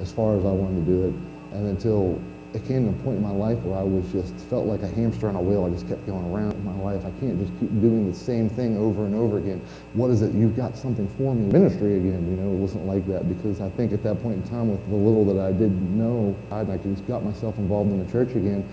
as 0.00 0.12
far 0.12 0.36
as 0.36 0.44
I 0.44 0.50
wanted 0.50 0.84
to 0.84 0.92
do 0.92 1.08
it. 1.08 1.14
And 1.56 1.68
until 1.68 2.20
it 2.54 2.66
came 2.66 2.84
to 2.84 2.90
a 2.90 3.02
point 3.02 3.16
in 3.16 3.22
my 3.22 3.30
life 3.30 3.58
where 3.60 3.78
I 3.78 3.82
was 3.82 4.04
just 4.12 4.34
felt 4.50 4.66
like 4.66 4.82
a 4.82 4.88
hamster 4.88 5.28
on 5.28 5.36
a 5.36 5.40
wheel. 5.40 5.64
I 5.64 5.70
just 5.70 5.88
kept 5.88 6.06
going 6.06 6.24
around 6.32 6.52
in 6.52 6.64
my 6.64 6.76
life. 6.84 7.04
I 7.06 7.10
can't 7.18 7.40
just 7.40 7.52
keep 7.58 7.70
doing 7.80 8.10
the 8.10 8.16
same 8.16 8.50
thing 8.50 8.76
over 8.76 9.06
and 9.06 9.14
over 9.14 9.38
again. 9.38 9.62
What 9.94 10.10
is 10.10 10.20
it? 10.20 10.34
You've 10.34 10.56
got 10.56 10.76
something 10.76 11.08
for 11.16 11.34
me. 11.34 11.50
Ministry 11.50 11.96
again, 11.96 12.28
you 12.28 12.36
know, 12.36 12.52
it 12.52 12.60
wasn't 12.60 12.86
like 12.86 13.06
that 13.08 13.26
because 13.28 13.60
I 13.62 13.70
think 13.70 13.92
at 13.92 14.02
that 14.02 14.22
point 14.22 14.36
in 14.36 14.50
time 14.50 14.70
with 14.70 14.86
the 14.90 14.96
little 14.96 15.24
that 15.32 15.40
I 15.40 15.52
did 15.52 15.72
know, 15.92 16.36
I 16.50 16.64
just 16.64 17.06
got 17.08 17.24
myself 17.24 17.56
involved 17.56 17.90
in 17.90 18.04
the 18.04 18.12
church 18.12 18.30
again 18.30 18.68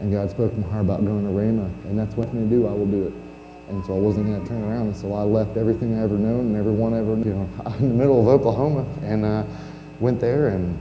and 0.00 0.12
God 0.12 0.28
spoke 0.28 0.52
to 0.52 0.58
my 0.60 0.68
heart 0.68 0.84
about 0.84 1.04
going 1.04 1.24
to 1.24 1.30
Rhema 1.30 1.70
and 1.88 1.98
that's 1.98 2.14
what 2.16 2.28
I'm 2.28 2.34
going 2.34 2.50
to 2.50 2.56
do. 2.56 2.66
I 2.66 2.72
will 2.72 2.86
do 2.86 3.06
it. 3.06 3.12
And 3.70 3.82
so 3.86 3.96
I 3.96 3.98
wasn't 3.98 4.26
going 4.26 4.42
to 4.42 4.46
turn 4.46 4.62
around. 4.62 4.88
And 4.88 4.96
so 4.96 5.14
I 5.14 5.22
left 5.22 5.56
everything 5.56 5.98
I 5.98 6.02
ever 6.02 6.18
known 6.18 6.40
and 6.52 6.56
everyone 6.56 6.92
I 6.92 6.98
ever 6.98 7.16
knew, 7.16 7.30
you 7.30 7.34
know, 7.64 7.74
in 7.78 7.88
the 7.88 7.94
middle 7.94 8.20
of 8.20 8.28
Oklahoma 8.28 8.84
and 9.02 9.24
uh, 9.24 9.44
went 10.00 10.20
there 10.20 10.48
and, 10.48 10.76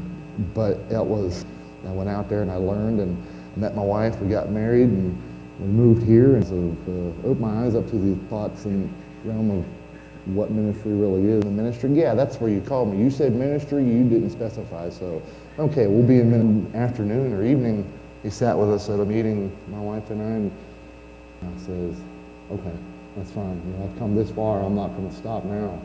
but 0.54 0.78
it 0.90 1.06
was, 1.06 1.46
I 1.88 1.92
went 1.92 2.10
out 2.10 2.30
there 2.30 2.42
and 2.42 2.52
I 2.52 2.56
learned 2.56 3.00
and 3.00 3.18
met 3.56 3.76
my 3.76 3.84
wife. 3.84 4.20
We 4.20 4.30
got 4.30 4.50
married 4.50 4.90
and 4.90 5.22
we 5.60 5.68
moved 5.68 6.04
here 6.04 6.36
and 6.36 6.46
so 6.46 6.56
uh, 6.56 7.28
opened 7.28 7.40
my 7.40 7.66
eyes 7.66 7.76
up 7.76 7.90
to 7.90 7.96
the 7.98 8.16
thoughts 8.28 8.66
and 8.66 8.94
realm 9.24 9.52
of 9.52 9.66
what 10.26 10.52
ministry 10.52 10.94
really 10.94 11.26
is. 11.30 11.42
The 11.44 11.50
ministry, 11.50 11.92
yeah, 11.92 12.16
that's 12.16 12.38
where 12.38 12.50
you 12.50 12.62
called 12.62 12.94
me. 12.94 13.04
You 13.04 13.10
said 13.10 13.34
ministry, 13.36 13.84
you 13.84 14.04
didn't 14.08 14.30
specify. 14.30 14.90
So, 14.90 15.22
okay, 15.60 15.88
we'll 15.88 16.08
be 16.08 16.20
in 16.20 16.72
the 16.72 16.78
afternoon 16.78 17.34
or 17.34 17.44
evening. 17.44 17.92
He 18.24 18.30
sat 18.30 18.58
with 18.58 18.72
us 18.72 18.90
at 18.90 19.00
a 19.00 19.06
meeting, 19.06 19.56
my 19.68 19.80
wife 19.80 20.10
and 20.10 20.22
I, 20.22 20.26
and 20.26 20.52
I 21.44 21.58
says, 21.60 21.98
okay, 22.52 22.78
that's 23.18 23.32
fine. 23.32 23.62
You 23.66 23.78
know, 23.78 23.90
I've 23.92 24.00
come 24.00 24.16
this 24.16 24.32
far. 24.32 24.62
I'm 24.62 24.76
not 24.76 24.96
going 24.96 25.10
to 25.10 25.16
stop 25.16 25.44
now. 25.44 25.80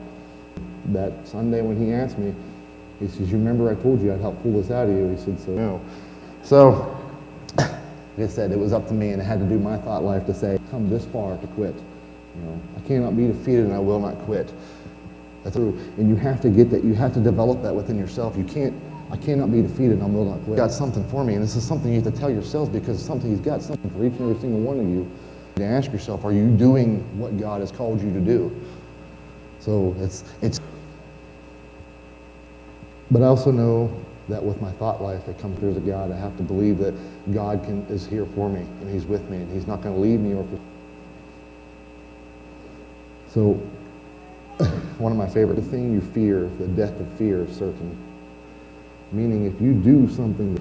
That 0.87 1.27
Sunday 1.27 1.61
when 1.61 1.77
he 1.77 1.93
asked 1.93 2.17
me, 2.17 2.35
he 3.01 3.07
says, 3.09 3.31
you 3.31 3.39
remember 3.39 3.71
I 3.71 3.75
told 3.81 4.03
you 4.03 4.13
I'd 4.13 4.21
help 4.21 4.43
pull 4.43 4.61
this 4.61 4.71
out 4.71 4.89
of 4.89 4.95
you? 4.95 5.09
He 5.09 5.17
said, 5.17 5.39
so 5.39 5.53
no. 5.53 5.81
So, 6.43 6.97
like 7.57 7.71
I 8.19 8.27
said, 8.27 8.51
it 8.51 8.59
was 8.59 8.73
up 8.73 8.89
to 8.89 8.95
me 8.95 9.11
and 9.11 9.23
I 9.23 9.25
had 9.25 9.39
to 9.39 9.47
do 9.47 9.59
my 9.59 9.77
thought 9.77 10.03
life 10.03 10.27
to 10.27 10.35
say, 10.35 10.59
come 10.71 10.91
this 10.91 11.05
far 11.07 11.37
to 11.37 11.47
quit. 11.49 11.75
You 11.75 12.43
know, 12.43 12.61
I 12.77 12.81
cannot 12.87 13.17
be 13.17 13.27
defeated 13.27 13.67
and 13.67 13.73
I 13.73 13.79
will 13.79 14.01
not 14.01 14.19
quit. 14.21 14.53
That's 15.45 15.57
true. 15.57 15.79
And 15.97 16.09
you 16.09 16.17
have 16.17 16.41
to 16.41 16.51
get 16.51 16.71
that. 16.71 16.85
You 16.85 16.95
have 16.95 17.15
to 17.15 17.21
develop 17.21 17.63
that 17.63 17.75
within 17.75 17.99
yourself. 17.99 18.37
You 18.37 18.45
can't, 18.45 18.75
I 19.11 19.17
cannot 19.17 19.53
be 19.53 19.63
defeated 19.63 19.93
and 19.93 20.03
I 20.03 20.07
will 20.07 20.25
not 20.25 20.45
quit. 20.45 20.57
Got 20.57 20.73
something 20.73 21.09
for 21.09 21.25
me. 21.25 21.35
And 21.35 21.43
this 21.43 21.55
is 21.55 21.67
something 21.67 21.93
you 21.93 22.01
have 22.01 22.13
to 22.13 22.19
tell 22.19 22.31
yourself 22.31 22.73
because 22.73 23.03
something, 23.03 23.31
he's 23.31 23.41
got 23.41 23.63
something 23.63 23.91
for 23.91 24.05
each 24.05 24.13
and 24.15 24.23
every 24.23 24.41
single 24.41 24.61
one 24.61 24.81
of 24.81 24.89
you. 24.89 25.11
To 25.57 25.65
ask 25.65 25.93
yourself, 25.93 26.25
are 26.25 26.33
you 26.33 26.49
doing 26.57 27.01
what 27.19 27.39
God 27.39 27.61
has 27.61 27.73
called 27.73 28.01
you 28.03 28.13
to 28.13 28.21
do? 28.21 28.55
So 29.61 29.95
it's, 29.99 30.25
it's, 30.43 30.61
but 33.11 33.23
I 33.23 33.27
also 33.27 33.51
know 33.51 34.05
that 34.29 34.43
with 34.43 34.61
my 34.61 34.71
thought 34.73 35.03
life 35.03 35.25
that 35.27 35.39
comes 35.39 35.59
through 35.59 35.75
to 35.75 35.81
God, 35.81 36.13
I 36.13 36.17
have 36.17 36.37
to 36.37 36.43
believe 36.43 36.79
that 36.79 36.95
God 37.33 37.65
can, 37.65 37.87
is 37.87 38.07
here 38.07 38.27
for 38.35 38.49
me 38.49 38.61
and 38.61 38.91
He's 38.91 39.07
with 39.07 39.29
me 39.31 39.39
and 39.39 39.53
He's 39.53 39.67
not 39.67 39.81
going 39.83 39.95
to 39.95 40.01
leave 40.01 40.21
me 40.21 40.35
or 40.35 40.47
So, 43.29 43.55
one 44.99 45.13
of 45.13 45.19
my 45.19 45.29
favorite, 45.29 45.55
the 45.55 45.63
thing 45.63 45.93
you 45.93 46.01
fear, 46.01 46.51
the 46.59 46.67
death 46.67 46.99
of 47.01 47.11
fear 47.15 47.45
is 47.45 47.57
certain. 47.57 47.97
Meaning, 49.13 49.47
if 49.47 49.59
you 49.61 49.73
do 49.73 50.09
something, 50.11 50.59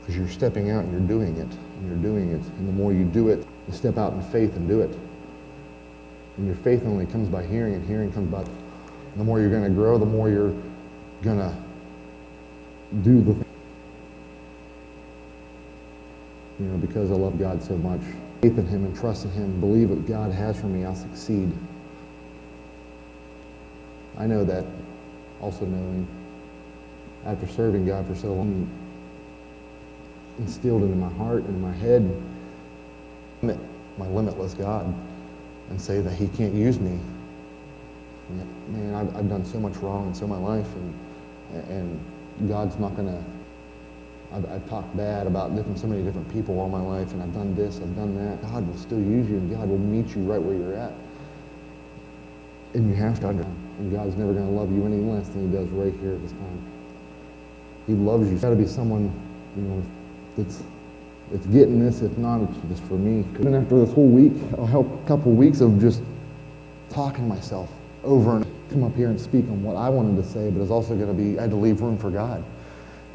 because 0.00 0.16
you're 0.16 0.28
stepping 0.28 0.70
out 0.70 0.84
and 0.84 0.92
you're 0.92 1.18
doing 1.18 1.36
it, 1.36 1.48
and 1.48 1.88
you're 1.88 2.12
doing 2.12 2.30
it, 2.30 2.42
and 2.42 2.68
the 2.68 2.72
more 2.72 2.92
you 2.92 3.04
do 3.04 3.28
it, 3.28 3.44
you 3.66 3.74
step 3.74 3.98
out 3.98 4.12
in 4.12 4.22
faith 4.24 4.54
and 4.54 4.68
do 4.68 4.80
it. 4.80 4.96
And 6.36 6.46
your 6.46 6.56
faith 6.56 6.84
only 6.84 7.06
comes 7.06 7.28
by 7.28 7.44
hearing, 7.44 7.74
and 7.74 7.86
hearing 7.86 8.12
comes 8.12 8.30
by. 8.30 8.44
The 9.16 9.24
more 9.24 9.40
you're 9.40 9.50
going 9.50 9.64
to 9.64 9.70
grow, 9.70 9.98
the 9.98 10.06
more 10.06 10.28
you're 10.28 10.54
going 11.24 11.38
to 11.38 11.54
do 13.02 13.20
the 13.20 13.34
thing. 13.34 13.44
You 16.60 16.66
know, 16.66 16.76
because 16.78 17.10
I 17.10 17.14
love 17.14 17.38
God 17.38 17.62
so 17.62 17.76
much, 17.76 18.00
faith 18.42 18.56
in 18.58 18.66
Him 18.66 18.84
and 18.84 18.96
trust 18.96 19.24
in 19.24 19.32
Him, 19.32 19.58
believe 19.60 19.90
what 19.90 20.06
God 20.06 20.30
has 20.30 20.60
for 20.60 20.66
me, 20.66 20.84
I'll 20.84 20.94
succeed. 20.94 21.50
I 24.16 24.26
know 24.26 24.44
that 24.44 24.64
also 25.40 25.64
knowing 25.64 26.06
after 27.26 27.48
serving 27.48 27.86
God 27.86 28.06
for 28.06 28.14
so 28.14 28.32
long, 28.32 28.70
instilled 30.38 30.82
into 30.82 30.96
my 30.96 31.12
heart 31.14 31.42
and 31.44 31.60
my 31.60 31.72
head 31.72 32.02
my 33.98 34.08
limitless 34.08 34.54
God 34.54 34.92
and 35.70 35.80
say 35.80 36.00
that 36.00 36.12
He 36.12 36.28
can't 36.28 36.54
use 36.54 36.78
me. 36.78 36.98
Man, 38.68 38.94
I've, 38.94 39.16
I've 39.16 39.28
done 39.28 39.44
so 39.44 39.60
much 39.60 39.76
wrong 39.76 40.08
in 40.08 40.14
so 40.14 40.26
my 40.26 40.38
life, 40.38 40.66
and, 40.74 40.94
and 41.54 42.48
God's 42.48 42.78
not 42.78 42.96
going 42.96 43.08
to. 43.08 43.24
I've, 44.32 44.50
I've 44.50 44.68
talked 44.68 44.96
bad 44.96 45.26
about 45.26 45.54
different, 45.54 45.78
so 45.78 45.86
many 45.86 46.02
different 46.02 46.32
people 46.32 46.58
all 46.58 46.68
my 46.68 46.80
life, 46.80 47.12
and 47.12 47.22
I've 47.22 47.32
done 47.32 47.54
this, 47.54 47.76
I've 47.76 47.94
done 47.94 48.16
that. 48.16 48.42
God 48.42 48.66
will 48.66 48.76
still 48.76 48.98
use 48.98 49.28
you, 49.28 49.36
and 49.36 49.50
God 49.50 49.68
will 49.68 49.78
meet 49.78 50.16
you 50.16 50.22
right 50.22 50.42
where 50.42 50.56
you're 50.56 50.74
at. 50.74 50.92
And 52.74 52.88
you 52.88 52.96
have 52.96 53.20
to 53.20 53.28
understand, 53.28 53.56
and 53.78 53.92
God's 53.92 54.16
never 54.16 54.32
going 54.32 54.46
to 54.46 54.52
love 54.52 54.72
you 54.72 54.84
any 54.84 54.96
less 54.96 55.28
than 55.28 55.48
He 55.48 55.56
does 55.56 55.68
right 55.68 55.94
here 56.00 56.14
at 56.14 56.22
this 56.22 56.32
time. 56.32 56.62
He 57.86 57.92
loves 57.92 58.30
you. 58.30 58.38
Got 58.38 58.50
to 58.50 58.56
be 58.56 58.66
someone, 58.66 59.12
you 59.56 59.62
know, 59.62 59.82
that's 60.36 60.62
it's 61.32 61.46
getting 61.46 61.78
this. 61.80 62.02
If 62.02 62.16
not, 62.18 62.42
it's 62.42 62.58
just 62.68 62.82
for 62.84 62.94
me. 62.94 63.24
And 63.38 63.54
after 63.54 63.84
this 63.84 63.92
whole 63.94 64.08
week, 64.08 64.32
I'll 64.58 64.66
help 64.66 65.04
a 65.04 65.06
couple 65.08 65.32
weeks 65.32 65.60
of 65.60 65.80
just 65.80 66.02
talking 66.90 67.28
to 67.28 67.34
myself 67.34 67.70
over 68.02 68.36
and 68.36 68.53
come 68.70 68.84
up 68.84 68.94
here 68.94 69.08
and 69.08 69.20
speak 69.20 69.44
on 69.46 69.62
what 69.62 69.76
I 69.76 69.88
wanted 69.88 70.22
to 70.22 70.28
say, 70.28 70.50
but 70.50 70.60
it's 70.60 70.70
also 70.70 70.94
going 70.94 71.08
to 71.08 71.14
be, 71.14 71.38
I 71.38 71.42
had 71.42 71.50
to 71.50 71.56
leave 71.56 71.80
room 71.80 71.98
for 71.98 72.10
God. 72.10 72.44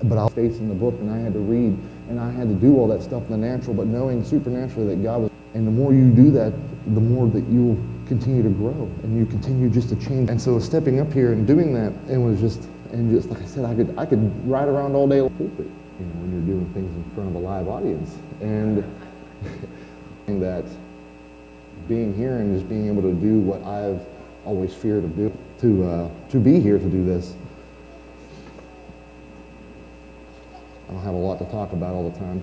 But 0.03 0.18
I 0.18 0.24
was 0.24 0.34
facing 0.34 0.70
the 0.70 0.75
book 0.75 0.96
and 1.00 1.12
I 1.12 1.20
had 1.20 1.34
to 1.34 1.39
read 1.39 1.77
and 2.10 2.20
I 2.20 2.32
had 2.32 2.48
to 2.48 2.56
do 2.56 2.77
all 2.77 2.88
that 2.88 3.03
stuff 3.03 3.24
in 3.29 3.32
the 3.32 3.38
natural, 3.38 3.74
but 3.74 3.88
knowing 3.88 4.24
supernaturally 4.24 4.96
that 4.96 5.03
God 5.03 5.24
was, 5.24 5.32
and 5.53 5.68
the 5.68 5.72
more 5.72 5.94
you 5.94 6.10
do 6.12 6.32
that, 6.32 6.53
the 6.96 7.01
more 7.01 7.27
that 7.27 7.46
you'll 7.50 7.77
continue 8.08 8.41
to 8.41 8.50
grow 8.50 8.89
and 9.03 9.18
you 9.18 9.25
continue 9.25 9.70
just 9.70 9.89
to 9.89 9.96
change. 9.96 10.29
And 10.29 10.41
so 10.41 10.58
stepping 10.60 11.00
up 11.00 11.12
here 11.12 11.34
and 11.34 11.46
doing 11.46 11.74
that, 11.74 11.94
it 12.10 12.18
was 12.18 12.39
just, 12.39 12.63
and 12.91 13.12
just 13.12 13.29
like 13.29 13.41
I 13.41 13.46
said, 13.46 13.65
I 13.65 13.75
could, 13.75 13.94
I 13.98 14.06
could 14.06 14.48
ride 14.48 14.68
around 14.68 14.96
all 14.96 15.08
day 15.08 15.20
pulpit 15.20 15.68
you 16.00 16.06
know, 16.06 16.13
when 16.22 16.32
you're 16.32 16.56
doing 16.56 16.74
things 16.74 16.96
in 16.96 17.12
front 17.12 17.29
of 17.29 17.36
a 17.36 17.39
live 17.39 17.68
audience. 17.68 18.15
And 18.41 18.84
that 20.39 20.63
being 21.88 22.15
here 22.15 22.38
and 22.38 22.56
just 22.56 22.70
being 22.70 22.88
able 22.88 23.01
to 23.01 23.13
do 23.13 23.39
what 23.39 23.63
I've 23.63 24.00
always 24.50 24.74
fear 24.74 25.00
to 25.00 25.08
do, 25.08 25.38
to, 25.62 25.86
uh, 25.86 26.10
to 26.29 26.39
be 26.39 26.60
here 26.60 26.79
to 26.79 26.89
do 26.89 27.06
this. 27.06 27.36
I 30.88 30.94
don't 30.94 31.03
have 31.03 31.13
a 31.13 31.18
lot 31.18 31.38
to 31.38 31.46
talk 31.46 31.72
about 31.72 31.94
all 31.94 32.10
the 32.10 32.18
time. 32.18 32.41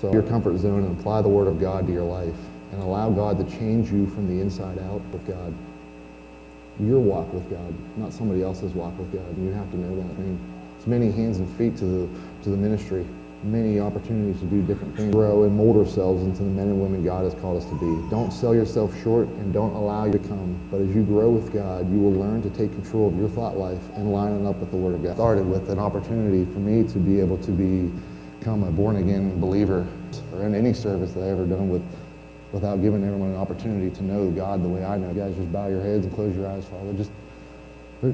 So 0.00 0.12
your 0.12 0.22
comfort 0.22 0.56
zone 0.58 0.84
and 0.84 0.98
apply 0.98 1.22
the 1.22 1.28
Word 1.28 1.48
of 1.48 1.60
God 1.60 1.88
to 1.88 1.92
your 1.92 2.04
life 2.04 2.36
and 2.70 2.80
allow 2.80 3.10
God 3.10 3.38
to 3.38 3.58
change 3.58 3.90
you 3.90 4.06
from 4.06 4.28
the 4.28 4.40
inside 4.40 4.78
out 4.78 5.00
with 5.12 5.26
God. 5.26 5.52
Your 6.78 7.00
walk 7.00 7.32
with 7.32 7.50
God, 7.50 7.74
not 7.96 8.12
somebody 8.12 8.42
else's 8.42 8.72
walk 8.72 8.96
with 8.98 9.12
God. 9.12 9.36
You 9.36 9.50
have 9.50 9.68
to 9.72 9.76
know 9.76 9.96
that 9.96 10.14
thing 10.14 10.38
many 10.86 11.10
hands 11.10 11.38
and 11.38 11.48
feet 11.56 11.76
to 11.78 11.84
the, 11.84 12.08
to 12.42 12.50
the 12.50 12.56
ministry, 12.56 13.06
many 13.44 13.78
opportunities 13.78 14.40
to 14.40 14.46
do 14.46 14.62
different 14.62 14.96
things, 14.96 15.14
grow 15.14 15.44
and 15.44 15.56
mold 15.56 15.76
ourselves 15.76 16.22
into 16.24 16.42
the 16.42 16.48
men 16.50 16.68
and 16.68 16.80
women 16.80 17.04
God 17.04 17.24
has 17.24 17.34
called 17.40 17.62
us 17.62 17.68
to 17.68 17.74
be. 17.74 18.10
Don't 18.10 18.32
sell 18.32 18.54
yourself 18.54 18.90
short 19.02 19.28
and 19.28 19.52
don't 19.52 19.74
allow 19.74 20.06
you 20.06 20.12
to 20.12 20.18
come. 20.18 20.58
But 20.70 20.80
as 20.80 20.94
you 20.94 21.02
grow 21.02 21.30
with 21.30 21.52
God, 21.52 21.90
you 21.92 21.98
will 22.00 22.12
learn 22.12 22.42
to 22.42 22.50
take 22.50 22.72
control 22.72 23.08
of 23.08 23.16
your 23.18 23.28
thought 23.28 23.56
life 23.56 23.82
and 23.94 24.12
line 24.12 24.32
it 24.32 24.46
up 24.46 24.56
with 24.56 24.70
the 24.70 24.76
Word 24.76 24.94
of 24.94 25.02
God. 25.02 25.14
Started 25.14 25.46
with 25.46 25.68
an 25.70 25.78
opportunity 25.78 26.50
for 26.52 26.58
me 26.58 26.88
to 26.92 26.98
be 26.98 27.20
able 27.20 27.38
to 27.38 27.50
be, 27.50 27.92
become 28.38 28.64
a 28.64 28.70
born-again 28.70 29.38
believer 29.40 29.86
or 30.32 30.44
in 30.44 30.54
any 30.54 30.72
service 30.72 31.12
that 31.12 31.22
I 31.22 31.28
ever 31.28 31.44
done 31.44 31.68
with 31.68 31.82
without 32.52 32.80
giving 32.80 33.04
everyone 33.04 33.30
an 33.30 33.36
opportunity 33.36 33.90
to 33.96 34.04
know 34.04 34.30
God 34.30 34.62
the 34.62 34.68
way 34.68 34.84
I 34.84 34.96
know. 34.96 35.08
You 35.08 35.14
Guys, 35.14 35.34
just 35.34 35.52
bow 35.52 35.68
your 35.68 35.82
heads 35.82 36.06
and 36.06 36.14
close 36.14 36.34
your 36.36 36.48
eyes, 36.48 36.64
Father. 36.64 36.92
Just 36.94 37.10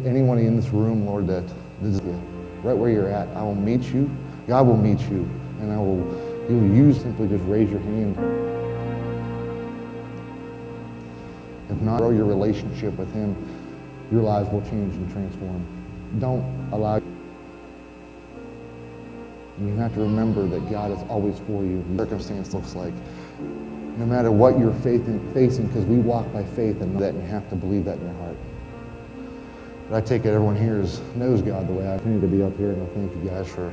anyone 0.07 0.39
in 0.39 0.57
this 0.57 0.69
room, 0.71 1.07
Lord, 1.07 1.27
that 1.27 1.47
this 1.83 1.97
is 1.97 2.01
right 2.63 2.77
where 2.77 2.91
you're 2.91 3.11
at. 3.11 3.29
I 3.37 3.43
will 3.43 3.55
meet 3.55 3.83
you. 3.93 4.11
God 4.51 4.67
will 4.67 4.77
meet 4.77 4.99
you. 5.03 5.31
And 5.61 5.71
I 5.71 5.77
will, 5.77 6.03
you 6.51 6.75
use 6.75 7.01
simply 7.01 7.29
just 7.29 7.45
raise 7.45 7.71
your 7.71 7.79
hand. 7.79 8.17
If 11.71 11.81
not, 11.81 11.99
grow 11.99 12.11
your 12.11 12.25
relationship 12.25 12.99
with 12.99 13.13
him. 13.13 13.37
Your 14.11 14.23
lives 14.23 14.51
will 14.51 14.63
change 14.63 14.93
and 14.97 15.09
transform. 15.13 15.65
Don't 16.19 16.43
allow 16.73 17.01
you 19.61 19.77
have 19.77 19.95
to 19.95 20.01
remember 20.01 20.49
that 20.49 20.69
God 20.69 20.91
is 20.91 20.99
always 21.09 21.39
for 21.41 21.63
you. 21.63 21.85
Your 21.91 21.99
Circumstance 21.99 22.53
looks 22.53 22.75
like. 22.75 22.95
No 23.99 24.05
matter 24.07 24.33
what 24.33 24.59
you're 24.59 24.75
facing, 24.75 25.69
because 25.69 25.85
we 25.85 25.99
walk 25.99 26.33
by 26.33 26.43
faith 26.43 26.81
and 26.81 26.99
that 26.99 27.15
you 27.15 27.21
have 27.21 27.49
to 27.51 27.55
believe 27.55 27.85
that 27.85 27.99
in 27.99 28.05
your 28.05 28.15
heart. 28.15 28.37
But 29.89 29.97
I 29.99 30.01
take 30.01 30.25
it 30.25 30.31
everyone 30.31 30.57
here 30.57 30.81
is, 30.81 30.99
knows 31.15 31.41
God 31.41 31.69
the 31.69 31.73
way 31.73 31.89
I 31.89 31.99
continue 31.99 32.21
to 32.21 32.27
be 32.27 32.43
up 32.43 32.57
here, 32.57 32.73
and 32.73 32.83
I 32.83 32.87
thank 32.95 33.15
you 33.15 33.31
guys 33.31 33.49
for 33.49 33.73